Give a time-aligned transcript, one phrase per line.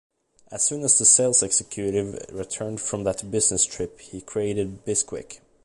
[0.51, 5.41] As soon as the sales executive returned from that business trip, he created Bisquick.